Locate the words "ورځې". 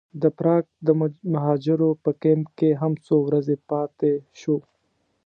3.27-3.55